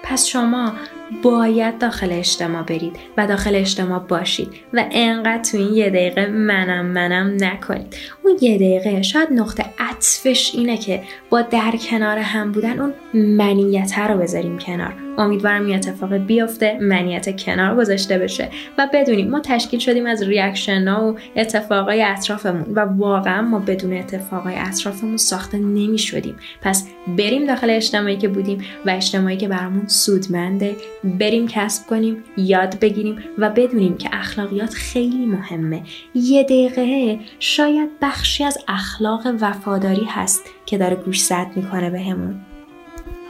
پس 0.03 0.27
شما 0.27 0.73
باید 1.23 1.79
داخل 1.79 2.13
اجتماع 2.13 2.63
برید 2.63 2.97
و 3.17 3.27
داخل 3.27 3.55
اجتماع 3.55 3.99
باشید 3.99 4.49
و 4.73 4.85
انقدر 4.93 5.43
تو 5.43 5.57
این 5.57 5.75
یه 5.75 5.91
دقیقه 5.91 6.27
منم 6.27 6.87
منم 6.87 7.37
نکنید. 7.41 7.97
اون 8.25 8.37
یه 8.41 8.57
دقیقه 8.57 9.03
شاید 9.03 9.29
نقطه 9.33 9.65
عطفش 9.79 10.55
اینه 10.55 10.77
که 10.77 11.03
با 11.31 11.43
در 11.43 11.75
کنار 11.91 12.19
هم 12.19 12.53
بودن 12.53 12.81
اون 12.81 12.95
منیت 13.15 13.99
رو 13.99 14.19
بذاریم 14.19 14.59
کنار. 14.59 14.95
امیدوارم 15.19 15.67
این 15.67 15.75
اتفاق 15.75 16.15
بیفته 16.15 16.79
منیت 16.81 17.45
کنار 17.45 17.77
گذاشته 17.77 18.19
بشه 18.19 18.49
و 18.79 18.89
بدونیم 18.93 19.31
ما 19.31 19.41
تشکیل 19.41 19.81
شدیم 19.81 20.07
از 20.07 20.23
ریاکشن 20.23 20.89
ها 20.89 21.13
و 21.13 21.19
اتفاقای 21.37 22.03
اطرافمون 22.03 22.75
و 22.75 22.81
واقعا 22.81 23.43
ما 23.43 23.59
بدون 23.59 23.97
اتفاقای 23.97 24.55
اطرافمون 24.57 25.17
ساخته 25.17 25.59
نمی 25.59 25.99
شدیم 25.99 26.37
پس 26.63 26.89
بریم 27.19 27.47
داخل 27.47 27.71
اجتماعی 27.71 28.17
که 28.17 28.29
بودیم 28.29 28.65
و 28.87 28.91
اجتماعی 28.91 29.37
که 29.37 29.49
برامون 29.49 29.87
سودمنده 29.87 30.77
بریم 31.05 31.49
کسب 31.49 31.87
کنیم 31.87 32.25
یاد 32.37 32.79
بگیریم 32.79 33.19
و 33.39 33.51
بدونیم 33.51 33.97
که 33.97 34.09
اخلاقیات 34.13 34.75
خیلی 34.75 35.27
مهمه. 35.27 35.83
یه 36.15 36.43
دقیقه 36.43 37.19
شاید 37.39 37.89
بخشی 38.03 38.45
از 38.45 38.59
اخلاق 38.69 39.27
وفاداری 39.41 40.05
هست 40.05 40.43
که 40.67 40.79
داره 40.79 40.97
گوش 40.97 41.21
زد 41.21 41.47
می‌کنه 41.57 41.91
بهمون. 41.91 42.41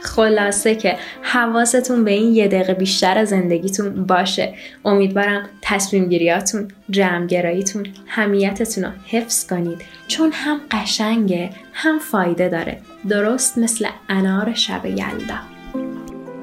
خلاصه 0.01 0.75
که 0.75 0.97
حواستون 1.21 2.03
به 2.03 2.11
این 2.11 2.35
یه 2.35 2.47
دقیقه 2.47 2.73
بیشتر 2.73 3.25
زندگیتون 3.25 4.05
باشه. 4.05 4.53
امیدوارم 4.85 5.49
تصمیم 5.61 6.09
گیریاتون 6.09 6.67
جمعگراییتون 6.89 7.87
همیتتون 8.07 8.83
رو 8.83 8.91
حفظ 9.05 9.47
کنید. 9.47 9.81
چون 10.07 10.31
هم 10.31 10.61
قشنگه 10.71 11.49
هم 11.73 11.99
فایده 11.99 12.49
داره. 12.49 12.81
درست 13.09 13.57
مثل 13.57 13.87
انار 14.09 14.53
شب 14.53 14.85
یلدا. 14.85 15.58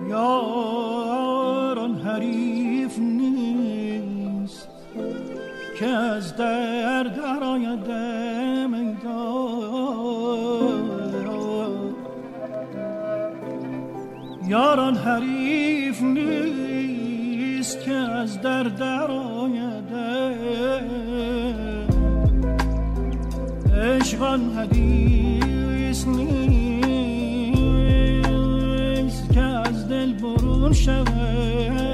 یاران 0.09 1.95
حریف 1.95 2.99
نیست 2.99 4.69
که 5.79 5.87
از 5.87 6.37
در 6.37 7.03
در 7.03 7.45
آید 7.45 7.87
یاران 14.49 14.97
حریف 14.97 16.03
نیست 16.03 17.81
که 17.85 17.93
از 17.93 18.41
در 18.41 18.63
در 18.63 19.11
آید 19.11 19.95
عشقان 23.77 24.51
حدیث 24.51 26.07
نیست 26.07 26.56
Murşev'e 30.67 31.86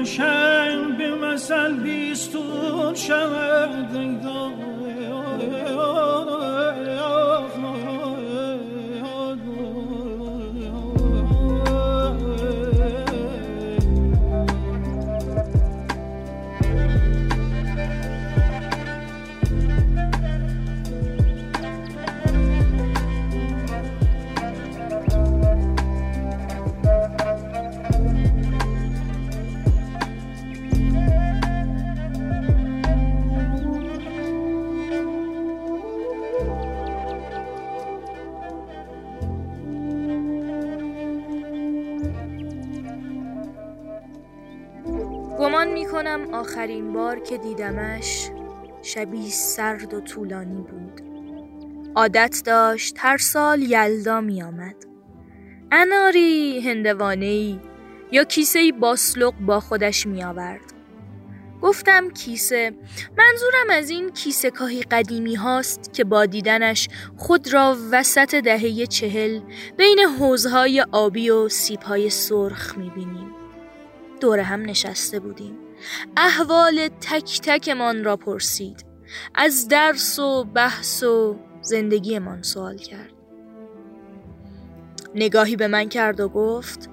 محتشم 0.00 0.96
به 0.96 1.14
مثل 1.14 1.76
بیستون 1.76 2.94
شود. 2.94 3.79
آخرین 46.60 46.92
بار 46.92 47.20
که 47.20 47.38
دیدمش 47.38 48.30
شبی 48.82 49.30
سرد 49.30 49.94
و 49.94 50.00
طولانی 50.00 50.62
بود. 50.62 51.02
عادت 51.96 52.42
داشت 52.46 52.96
هر 52.98 53.16
سال 53.16 53.62
یلدا 53.62 54.20
می 54.20 54.42
آمد 54.42 54.76
اناری 55.72 56.60
هندوانهی 56.60 57.60
یا 58.12 58.24
کیسه 58.24 58.72
باسلق 58.72 59.34
با 59.34 59.60
خودش 59.60 60.06
می 60.06 60.24
آورد 60.24 60.60
گفتم 61.62 62.10
کیسه 62.10 62.72
منظورم 63.18 63.70
از 63.70 63.90
این 63.90 64.10
کیسه 64.10 64.50
کاهی 64.50 64.82
قدیمی 64.82 65.34
هاست 65.34 65.92
که 65.92 66.04
با 66.04 66.26
دیدنش 66.26 66.88
خود 67.16 67.52
را 67.52 67.76
وسط 67.90 68.34
دهه 68.34 68.86
چهل 68.86 69.40
بین 69.76 69.98
حوزهای 70.18 70.84
آبی 70.92 71.30
و 71.30 71.48
سیبهای 71.48 72.10
سرخ 72.10 72.78
می 72.78 72.90
بینیم 72.90 73.30
دور 74.20 74.38
هم 74.38 74.62
نشسته 74.62 75.20
بودیم. 75.20 75.69
احوال 76.16 76.88
تک 76.88 77.40
تکمان 77.40 78.04
را 78.04 78.16
پرسید. 78.16 78.84
از 79.34 79.68
درس 79.68 80.18
و 80.18 80.44
بحث 80.44 81.02
و 81.02 81.36
زندگیمان 81.62 82.42
سوال 82.42 82.76
کرد. 82.78 83.12
نگاهی 85.14 85.56
به 85.56 85.68
من 85.68 85.88
کرد 85.88 86.20
و 86.20 86.28
گفت 86.28 86.90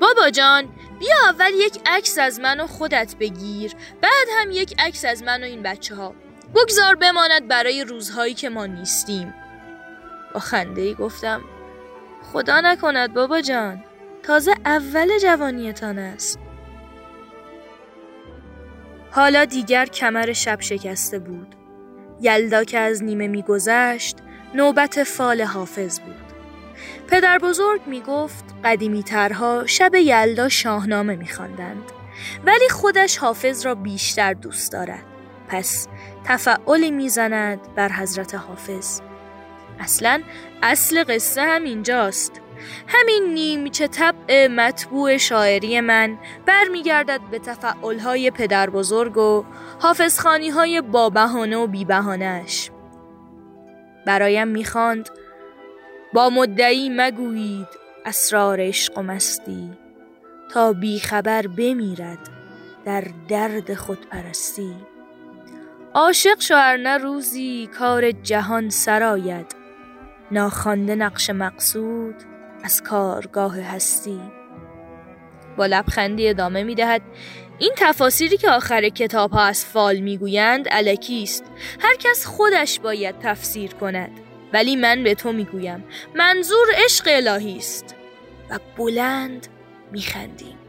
بابا 0.00 0.30
جان 0.30 0.68
بیا 0.98 1.16
اول 1.28 1.50
یک 1.54 1.80
عکس 1.86 2.18
از 2.18 2.40
من 2.40 2.60
و 2.60 2.66
خودت 2.66 3.14
بگیر 3.20 3.72
بعد 4.02 4.26
هم 4.38 4.50
یک 4.50 4.74
عکس 4.78 5.04
از 5.04 5.22
من 5.22 5.42
و 5.42 5.44
این 5.44 5.62
بچه 5.62 5.94
ها 5.94 6.14
بگذار 6.54 6.94
بماند 6.94 7.48
برای 7.48 7.84
روزهایی 7.84 8.34
که 8.34 8.48
ما 8.48 8.66
نیستیم. 8.66 9.34
با 10.34 10.40
خنده 10.40 10.82
ای 10.82 10.94
گفتم 10.94 11.40
خدا 12.32 12.60
نکند 12.60 13.14
بابا 13.14 13.40
جان 13.40 13.84
تازه 14.22 14.54
اول 14.64 15.18
جوانیتان 15.18 15.98
است. 15.98 16.38
حالا 19.10 19.44
دیگر 19.44 19.86
کمر 19.86 20.32
شب 20.32 20.60
شکسته 20.60 21.18
بود. 21.18 21.54
یلدا 22.20 22.64
که 22.64 22.78
از 22.78 23.04
نیمه 23.04 23.28
میگذشت 23.28 24.16
نوبت 24.54 25.02
فال 25.02 25.42
حافظ 25.42 26.00
بود. 26.00 26.14
پدر 27.06 27.38
بزرگ 27.38 27.80
می 27.86 28.00
گفت 28.00 28.44
قدیمی 28.64 29.02
ترها 29.02 29.66
شب 29.66 29.94
یلدا 29.94 30.48
شاهنامه 30.48 31.16
می 31.16 31.28
خواندند. 31.28 31.82
ولی 32.46 32.68
خودش 32.68 33.16
حافظ 33.16 33.66
را 33.66 33.74
بیشتر 33.74 34.32
دوست 34.32 34.72
دارد. 34.72 35.04
پس 35.48 35.88
تفعلی 36.24 36.90
می‌زند 36.90 37.74
بر 37.74 37.92
حضرت 37.92 38.34
حافظ. 38.34 39.00
اصلا 39.80 40.22
اصل 40.62 41.04
قصه 41.04 41.42
هم 41.42 41.64
اینجاست 41.64 42.32
همین 42.86 43.34
نیمچه 43.34 43.86
طبع 43.86 44.46
مطبوع 44.46 45.16
شاعری 45.16 45.80
من 45.80 46.18
برمیگردد 46.46 47.20
به 47.30 47.38
تفعلهای 47.38 48.30
پدر 48.30 48.70
بزرگ 48.70 49.16
و 49.16 49.44
حافظخانی 49.80 50.48
های 50.48 50.80
با 50.80 51.10
بهانه 51.10 51.56
و 51.56 51.66
بی 51.66 51.84
بهانهش. 51.84 52.70
برایم 54.06 54.48
می‌خواند 54.48 55.08
با 56.14 56.30
مدعی 56.30 56.90
مگویید 56.92 57.68
اسرار 58.06 58.60
عشق 58.60 58.98
و 58.98 59.02
مستی 59.02 59.70
تا 60.52 60.72
بیخبر 60.72 61.46
بمیرد 61.46 62.28
در 62.84 63.04
درد 63.28 63.74
خود 63.74 64.06
پرستی 64.06 64.74
عاشق 65.94 66.40
شوهر 66.40 66.76
نه 66.76 66.98
روزی 66.98 67.68
کار 67.78 68.10
جهان 68.10 68.70
سراید 68.70 69.54
ناخوانده 70.30 70.94
نقش 70.94 71.30
مقصود 71.30 72.14
از 72.64 72.82
کارگاه 72.82 73.60
هستی. 73.60 74.20
با 75.56 75.66
لبخندی 75.66 76.28
ادامه 76.28 76.62
می 76.62 76.74
دهد 76.74 77.02
این 77.58 77.72
تفاسیری 77.76 78.36
که 78.36 78.50
آخر 78.50 78.88
کتاب 78.88 79.30
ها 79.30 79.44
از 79.44 79.64
فال 79.64 79.96
می 79.96 80.18
گویند 80.18 80.68
علکی 80.68 81.22
است. 81.22 81.44
هر 81.80 81.94
کس 81.96 82.26
خودش 82.26 82.80
باید 82.80 83.18
تفسیر 83.18 83.74
کند. 83.74 84.10
ولی 84.52 84.76
من 84.76 85.04
به 85.04 85.14
تو 85.14 85.32
می 85.32 85.44
گویم 85.44 85.84
منظور 86.14 86.66
عشق 86.84 87.04
الهی 87.08 87.56
است. 87.56 87.94
و 88.50 88.58
بلند 88.76 89.46
می 89.92 90.02
خندیم 90.02 90.59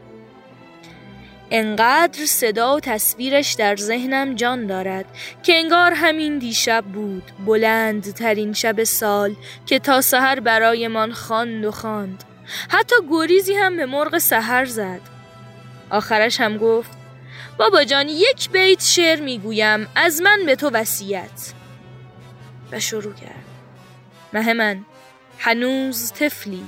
انقدر 1.54 2.26
صدا 2.26 2.76
و 2.76 2.80
تصویرش 2.80 3.52
در 3.52 3.76
ذهنم 3.76 4.34
جان 4.34 4.66
دارد 4.66 5.04
که 5.42 5.54
انگار 5.54 5.92
همین 5.92 6.38
دیشب 6.38 6.84
بود 6.84 7.32
بلند 7.46 8.14
ترین 8.14 8.52
شب 8.52 8.84
سال 8.84 9.34
که 9.66 9.78
تا 9.78 10.00
سحر 10.00 10.40
برایمان 10.40 11.12
خواند 11.12 11.64
و 11.64 11.70
خواند. 11.70 12.24
حتی 12.68 12.94
گریزی 13.10 13.54
هم 13.54 13.76
به 13.76 13.86
مرغ 13.86 14.18
سحر 14.18 14.64
زد. 14.64 15.00
آخرش 15.90 16.40
هم 16.40 16.56
گفت 16.56 16.90
بابا 17.58 17.84
جان 17.84 18.08
یک 18.08 18.50
بیت 18.50 18.82
شعر 18.82 19.20
می‌گویم 19.20 19.86
از 19.94 20.22
من 20.22 20.38
به 20.46 20.56
تو 20.56 20.70
وصیت. 20.70 21.52
و 22.72 22.80
شروع 22.80 23.14
کرد. 23.14 23.44
مه 24.32 24.52
من 24.52 24.84
هنوز 25.38 26.12
طفلی 26.12 26.64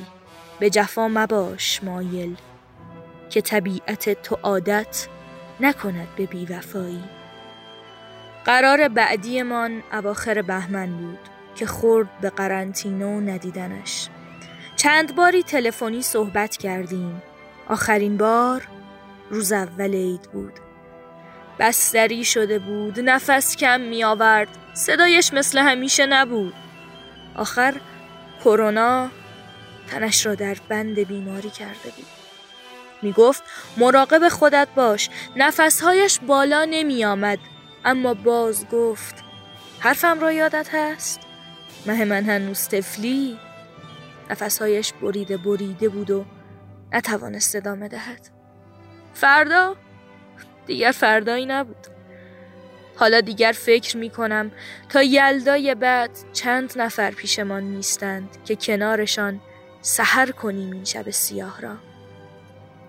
به 0.58 0.70
جفا 0.70 1.08
مباش 1.08 1.80
مایل. 1.82 2.36
که 3.30 3.40
طبیعت 3.40 4.22
تو 4.22 4.38
عادت 4.42 5.08
نکند 5.60 6.08
به 6.16 6.26
بیوفایی. 6.26 7.04
قرار 8.44 8.88
بعدیمان 8.88 9.82
اواخر 9.92 10.42
بهمن 10.42 10.96
بود 10.96 11.18
که 11.54 11.66
خورد 11.66 12.20
به 12.20 12.30
قرنطینه 12.30 13.06
و 13.06 13.20
ندیدنش. 13.20 14.08
چند 14.76 15.14
باری 15.14 15.42
تلفنی 15.42 16.02
صحبت 16.02 16.56
کردیم. 16.56 17.22
آخرین 17.68 18.16
بار 18.16 18.68
روز 19.30 19.52
اول 19.52 19.94
عید 19.94 20.22
بود. 20.32 20.52
بستری 21.58 22.24
شده 22.24 22.58
بود 22.58 23.00
نفس 23.00 23.56
کم 23.56 23.80
می 23.80 24.04
آورد. 24.04 24.48
صدایش 24.74 25.32
مثل 25.32 25.58
همیشه 25.58 26.06
نبود. 26.06 26.54
آخر 27.36 27.74
کرونا 28.44 29.10
تنش 29.90 30.26
را 30.26 30.34
در 30.34 30.56
بند 30.68 30.98
بیماری 30.98 31.50
کرده 31.50 31.90
بود. 31.96 32.23
می 33.04 33.12
گفت 33.12 33.42
مراقب 33.76 34.28
خودت 34.28 34.68
باش 34.76 35.10
نفسهایش 35.36 36.18
بالا 36.26 36.64
نمی 36.64 37.04
آمد 37.04 37.38
اما 37.84 38.14
باز 38.14 38.68
گفت 38.68 39.14
حرفم 39.78 40.20
را 40.20 40.32
یادت 40.32 40.68
هست؟ 40.72 41.20
مه 41.86 42.04
من 42.04 42.24
هنوز 42.24 42.68
تفلی 42.68 43.38
نفسهایش 44.30 44.92
بریده 44.92 45.36
بریده 45.36 45.88
بود 45.88 46.10
و 46.10 46.24
نتوانست 46.92 47.56
ادامه 47.56 47.88
دهد 47.88 48.28
فردا؟ 49.14 49.76
دیگر 50.66 50.92
فردایی 50.92 51.46
نبود. 51.46 51.86
حالا 52.96 53.20
دیگر 53.20 53.52
فکر 53.52 53.96
می 53.96 54.10
کنم 54.10 54.52
تا 54.88 55.02
یلدای 55.02 55.74
بعد 55.74 56.10
چند 56.32 56.72
نفر 56.76 57.10
پیشمان 57.10 57.62
نیستند 57.62 58.28
که 58.44 58.56
کنارشان 58.56 59.40
سحر 59.80 60.30
کنیم 60.30 60.72
این 60.72 60.84
شب 60.84 61.10
سیاه 61.10 61.60
را. 61.60 61.76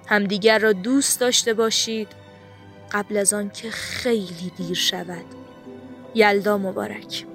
همدیگر 0.07 0.59
را 0.59 0.73
دوست 0.73 1.19
داشته 1.19 1.53
باشید 1.53 2.07
قبل 2.91 3.17
از 3.17 3.33
آن 3.33 3.49
که 3.49 3.69
خیلی 3.69 4.51
دیر 4.57 4.75
شود. 4.75 5.25
یلدا 6.15 6.57
مبارک. 6.57 7.25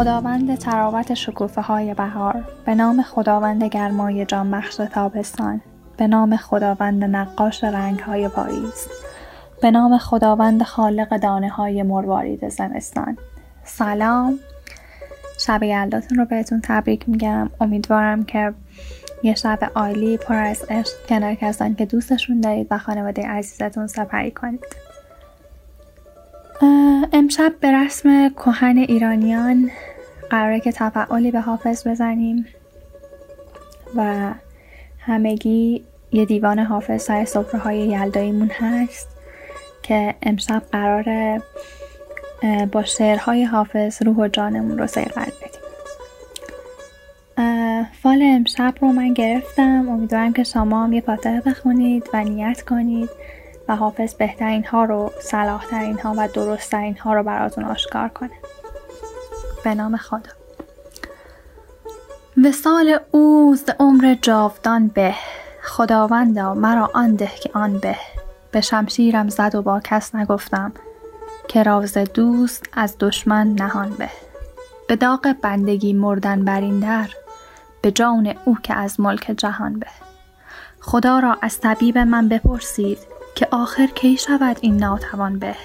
خداوند 0.00 0.58
تراوت 0.58 1.14
شکوفه 1.14 1.60
های 1.60 1.94
بهار 1.94 2.44
به 2.66 2.74
نام 2.74 3.02
خداوند 3.02 3.64
گرمای 3.64 4.24
جان 4.24 4.50
بخش 4.50 4.76
تابستان 4.76 5.60
به 5.96 6.06
نام 6.06 6.36
خداوند 6.36 7.04
نقاش 7.04 7.64
رنگ 7.64 7.98
های 7.98 8.28
پاییز 8.28 8.88
به 9.62 9.70
نام 9.70 9.98
خداوند 9.98 10.62
خالق 10.62 11.16
دانه 11.16 11.48
های 11.48 11.82
مروارید 11.82 12.48
زمستان. 12.48 13.18
سلام. 13.64 14.38
شب 15.46 15.62
یلداتون 15.62 16.18
رو 16.18 16.24
بهتون 16.24 16.60
تبریک 16.64 17.08
میگم. 17.08 17.50
امیدوارم 17.60 18.24
که 18.24 18.54
یه 19.22 19.34
شب 19.34 19.58
عالی 19.74 20.16
پر 20.16 20.34
از 20.34 20.64
عشق 20.70 21.06
کنار 21.08 21.34
کسانی 21.34 21.74
که 21.74 21.86
دوستشون 21.86 22.40
دارید 22.40 22.66
و 22.70 22.78
خانواده 22.78 23.28
عزیزتون 23.28 23.86
سپری 23.86 24.30
کنید. 24.30 24.89
امشب 27.12 27.52
به 27.60 27.72
رسم 27.72 28.28
کهن 28.28 28.78
ایرانیان 28.78 29.70
قراره 30.30 30.60
که 30.60 30.72
تفعالی 30.72 31.30
به 31.30 31.40
حافظ 31.40 31.88
بزنیم 31.88 32.46
و 33.96 34.32
همگی 34.98 35.84
یه 36.12 36.24
دیوان 36.24 36.58
حافظ 36.58 37.02
سر 37.02 37.24
صفره 37.24 37.60
های 37.60 37.78
یلداییمون 37.78 38.50
هست 38.50 39.08
که 39.82 40.14
امشب 40.22 40.62
قراره 40.72 41.42
با 42.72 42.82
شعرهای 42.84 43.44
حافظ 43.44 44.02
روح 44.02 44.16
و 44.16 44.28
جانمون 44.28 44.78
رو 44.78 44.86
سیقل 44.86 45.22
بدیم. 45.22 45.60
فال 48.02 48.22
امشب 48.22 48.74
رو 48.80 48.88
من 48.92 49.12
گرفتم. 49.12 49.88
امیدوارم 49.88 50.32
که 50.32 50.44
شما 50.44 50.84
هم 50.84 50.92
یه 50.92 51.00
فاتحه 51.00 51.40
بخونید 51.40 52.08
و 52.12 52.24
نیت 52.24 52.62
کنید. 52.62 53.08
و 53.70 53.76
حافظ 53.76 54.14
بهترین 54.14 54.64
ها 54.64 54.84
رو 54.84 55.12
صلاحترین 55.20 55.98
ها 55.98 56.14
و 56.16 56.28
درستترین 56.28 56.98
ها 56.98 57.14
رو 57.14 57.22
براتون 57.22 57.64
آشکار 57.64 58.08
کنه. 58.08 58.30
به 59.64 59.74
نام 59.74 59.96
خدا. 59.96 60.30
وسال 62.44 63.00
او 63.10 63.56
ز 63.56 63.70
عمر 63.78 64.16
جاودان 64.22 64.88
به. 64.88 65.14
خداوندا 65.62 66.54
مرا 66.54 66.90
آن 66.94 67.14
ده 67.14 67.30
که 67.42 67.50
آن 67.54 67.78
به. 67.78 67.96
به 68.52 68.60
شمشیرم 68.60 69.28
زد 69.28 69.54
و 69.54 69.62
با 69.62 69.80
کس 69.84 70.14
نگفتم 70.14 70.72
که 71.48 71.62
راز 71.62 71.94
دوست 71.94 72.68
از 72.72 72.96
دشمن 73.00 73.48
نهان 73.48 73.90
به. 73.90 74.10
به 74.88 74.96
داغ 74.96 75.34
بندگی 75.42 75.92
مردن 75.92 76.44
بر 76.44 76.60
این 76.60 76.80
در 76.80 77.08
به 77.82 77.90
جان 77.90 78.34
او 78.44 78.56
که 78.62 78.74
از 78.74 79.00
ملک 79.00 79.34
جهان 79.36 79.78
به. 79.78 79.86
خدا 80.80 81.18
را 81.18 81.36
از 81.42 81.60
طبیب 81.60 81.98
من 81.98 82.28
بپرسید 82.28 83.09
که 83.34 83.48
آخر 83.50 83.86
کی 83.86 84.16
شود 84.16 84.58
این 84.60 84.76
ناتوان 84.76 85.38
به؟ 85.38 85.56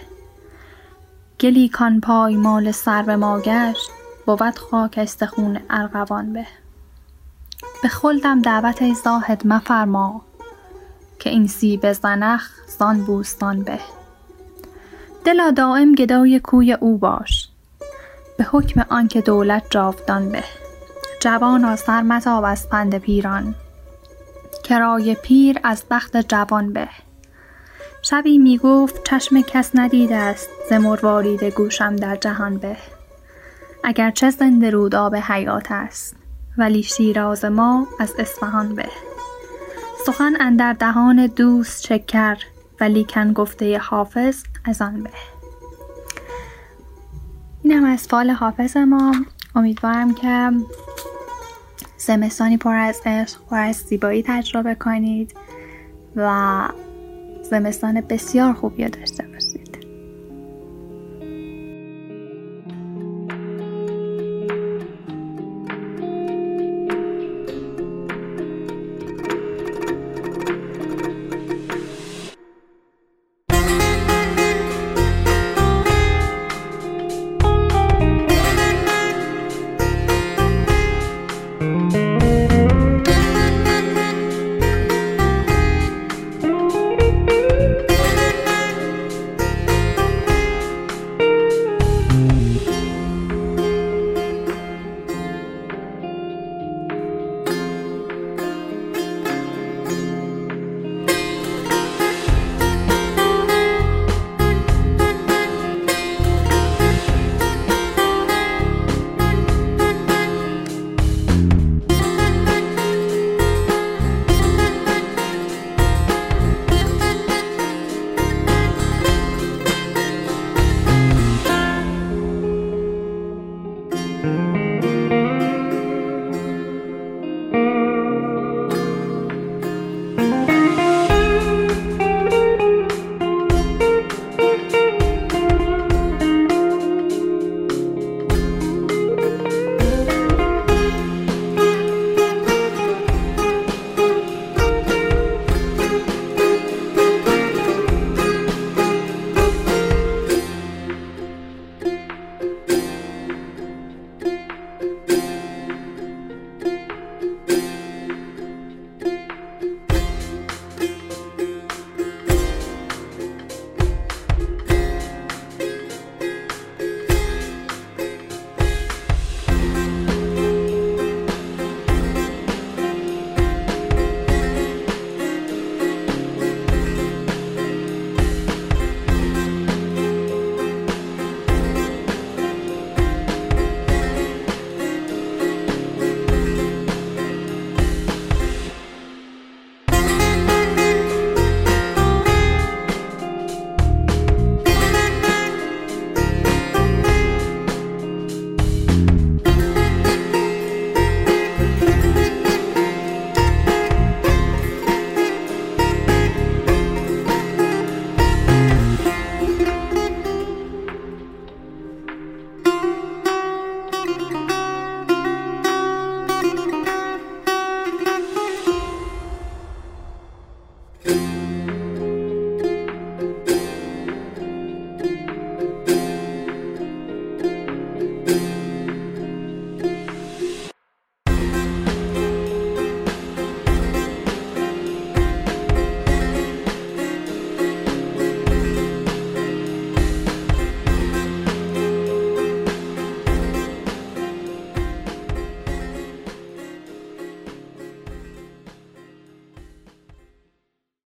گلی 1.39 1.69
کان 1.69 2.01
پای 2.01 2.36
مال 2.36 2.71
سر 2.71 3.15
ما 3.15 3.39
گشت 3.39 3.89
بود 4.25 4.58
خاک 4.60 4.97
استخون 4.97 5.60
ارغوان 5.69 6.34
به. 6.34 6.47
به 7.84 7.88
خلدم 7.88 8.41
دعوت 8.41 8.82
ای 8.82 8.93
زاهد 8.93 9.47
مفرما 9.47 10.21
که 11.19 11.30
این 11.30 11.47
سیب 11.47 11.93
زنخ 11.93 12.49
زان 12.80 13.06
بوستان 13.06 13.63
به. 13.63 13.80
دلا 15.25 15.51
دائم 15.51 15.95
گدای 15.95 16.39
کوی 16.39 16.73
او 16.73 16.97
باش 16.97 17.49
به 18.38 18.43
حکم 18.43 18.86
آنکه 18.89 19.21
دولت 19.21 19.63
جاودان 19.69 20.32
به. 20.32 20.43
جوان 21.21 21.75
سر 21.75 22.01
متاب 22.01 22.43
از 22.43 22.69
پند 22.69 22.97
پیران 22.97 23.56
کرای 24.63 25.15
پیر 25.15 25.60
از 25.63 25.84
بخت 25.91 26.17
جوان 26.17 26.73
به. 26.73 26.89
شبی 28.10 28.38
می 28.38 28.58
گفت 28.58 29.10
چشم 29.10 29.41
کس 29.41 29.72
ندیده 29.74 30.15
است 30.15 30.50
ز 30.70 30.74
گوشم 31.56 31.96
در 31.96 32.15
جهان 32.15 32.58
به. 32.58 32.78
اگرچه 33.84 34.30
زنده 34.30 34.70
رود 34.70 34.96
آب 34.96 35.15
حیات 35.15 35.68
است 35.70 36.15
ولی 36.58 36.84
شیراز 36.84 37.46
ما 37.46 37.88
از 38.00 38.13
اصفهان 38.20 38.76
به. 38.76 38.89
سخن 40.06 40.34
اندر 40.39 40.74
دهان 40.74 41.28
دوست 41.28 41.86
شکر 41.86 42.38
ولیکن 42.82 43.34
گفته 43.34 43.78
حافظ 43.78 44.44
از 44.65 44.82
آن 44.82 45.04
به. 45.04 45.10
اینم 47.63 47.84
از 47.84 48.08
فال 48.08 48.30
حافظ 48.30 48.78
ما. 48.78 49.15
امیدوارم 49.56 50.13
که 50.13 50.52
زمستانی 51.98 52.58
پر 52.58 52.76
از 52.76 53.02
عشق 53.06 53.39
پر 53.50 53.60
از 53.60 53.76
زیبایی 53.76 54.24
تجربه 54.28 54.76
کنید 54.76 55.36
و 56.15 56.68
زمستان 57.50 58.02
بسیار 58.02 58.54
خوبی 58.54 58.90
داشته 58.90 59.24